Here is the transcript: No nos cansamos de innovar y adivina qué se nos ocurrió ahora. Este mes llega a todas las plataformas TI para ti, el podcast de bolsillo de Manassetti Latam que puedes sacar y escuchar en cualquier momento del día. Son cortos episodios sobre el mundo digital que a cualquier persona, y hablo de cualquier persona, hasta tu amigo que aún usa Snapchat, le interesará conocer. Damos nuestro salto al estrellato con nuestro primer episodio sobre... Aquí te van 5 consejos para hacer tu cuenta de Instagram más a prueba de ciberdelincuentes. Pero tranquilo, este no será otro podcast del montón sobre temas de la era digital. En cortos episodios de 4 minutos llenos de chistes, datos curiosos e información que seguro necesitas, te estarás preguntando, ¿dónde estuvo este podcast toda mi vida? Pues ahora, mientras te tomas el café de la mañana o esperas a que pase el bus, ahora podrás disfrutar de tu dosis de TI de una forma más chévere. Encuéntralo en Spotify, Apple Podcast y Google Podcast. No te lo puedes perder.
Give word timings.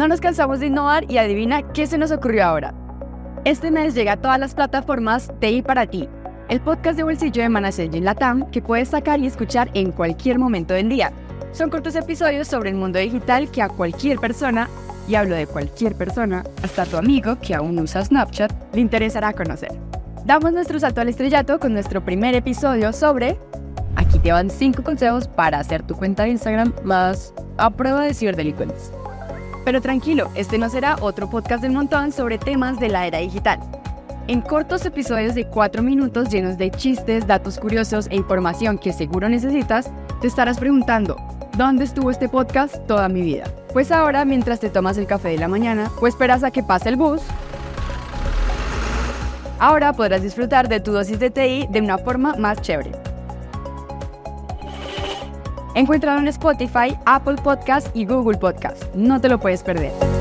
No 0.00 0.08
nos 0.08 0.22
cansamos 0.22 0.60
de 0.60 0.68
innovar 0.68 1.04
y 1.10 1.18
adivina 1.18 1.60
qué 1.74 1.86
se 1.86 1.98
nos 1.98 2.10
ocurrió 2.10 2.46
ahora. 2.46 2.72
Este 3.44 3.70
mes 3.70 3.94
llega 3.94 4.12
a 4.12 4.16
todas 4.16 4.40
las 4.40 4.54
plataformas 4.54 5.30
TI 5.40 5.60
para 5.60 5.84
ti, 5.84 6.08
el 6.48 6.58
podcast 6.58 6.96
de 6.96 7.02
bolsillo 7.02 7.42
de 7.42 7.50
Manassetti 7.50 8.00
Latam 8.00 8.50
que 8.50 8.62
puedes 8.62 8.88
sacar 8.88 9.20
y 9.20 9.26
escuchar 9.26 9.68
en 9.74 9.92
cualquier 9.92 10.38
momento 10.38 10.72
del 10.72 10.88
día. 10.88 11.12
Son 11.52 11.68
cortos 11.68 11.96
episodios 11.96 12.48
sobre 12.48 12.70
el 12.70 12.76
mundo 12.76 12.98
digital 12.98 13.50
que 13.50 13.60
a 13.60 13.68
cualquier 13.68 14.18
persona, 14.18 14.70
y 15.06 15.16
hablo 15.16 15.36
de 15.36 15.46
cualquier 15.46 15.94
persona, 15.94 16.44
hasta 16.62 16.86
tu 16.86 16.96
amigo 16.96 17.38
que 17.38 17.54
aún 17.54 17.78
usa 17.78 18.02
Snapchat, 18.02 18.50
le 18.72 18.80
interesará 18.80 19.34
conocer. 19.34 19.72
Damos 20.24 20.54
nuestro 20.54 20.80
salto 20.80 21.02
al 21.02 21.10
estrellato 21.10 21.60
con 21.60 21.74
nuestro 21.74 22.02
primer 22.02 22.34
episodio 22.34 22.94
sobre... 22.94 23.38
Aquí 23.96 24.18
te 24.18 24.32
van 24.32 24.48
5 24.48 24.82
consejos 24.82 25.28
para 25.28 25.58
hacer 25.58 25.82
tu 25.82 25.94
cuenta 25.94 26.22
de 26.22 26.30
Instagram 26.30 26.72
más 26.84 27.34
a 27.58 27.68
prueba 27.68 28.02
de 28.04 28.14
ciberdelincuentes. 28.14 28.92
Pero 29.70 29.80
tranquilo, 29.80 30.32
este 30.34 30.58
no 30.58 30.68
será 30.68 30.96
otro 31.00 31.30
podcast 31.30 31.62
del 31.62 31.70
montón 31.70 32.10
sobre 32.10 32.38
temas 32.38 32.80
de 32.80 32.88
la 32.88 33.06
era 33.06 33.18
digital. 33.18 33.60
En 34.26 34.40
cortos 34.40 34.84
episodios 34.84 35.36
de 35.36 35.46
4 35.46 35.80
minutos 35.80 36.28
llenos 36.28 36.58
de 36.58 36.72
chistes, 36.72 37.24
datos 37.24 37.56
curiosos 37.56 38.08
e 38.10 38.16
información 38.16 38.78
que 38.78 38.92
seguro 38.92 39.28
necesitas, 39.28 39.88
te 40.20 40.26
estarás 40.26 40.58
preguntando, 40.58 41.16
¿dónde 41.56 41.84
estuvo 41.84 42.10
este 42.10 42.28
podcast 42.28 42.84
toda 42.88 43.08
mi 43.08 43.22
vida? 43.22 43.44
Pues 43.72 43.92
ahora, 43.92 44.24
mientras 44.24 44.58
te 44.58 44.70
tomas 44.70 44.98
el 44.98 45.06
café 45.06 45.28
de 45.28 45.38
la 45.38 45.46
mañana 45.46 45.88
o 46.00 46.08
esperas 46.08 46.42
a 46.42 46.50
que 46.50 46.64
pase 46.64 46.88
el 46.88 46.96
bus, 46.96 47.22
ahora 49.60 49.92
podrás 49.92 50.20
disfrutar 50.20 50.68
de 50.68 50.80
tu 50.80 50.90
dosis 50.90 51.20
de 51.20 51.30
TI 51.30 51.68
de 51.70 51.80
una 51.80 51.96
forma 51.96 52.34
más 52.34 52.60
chévere. 52.60 53.09
Encuéntralo 55.74 56.20
en 56.20 56.28
Spotify, 56.28 56.96
Apple 57.06 57.36
Podcast 57.42 57.94
y 57.94 58.04
Google 58.04 58.38
Podcast. 58.38 58.84
No 58.94 59.20
te 59.20 59.28
lo 59.28 59.38
puedes 59.38 59.62
perder. 59.62 60.19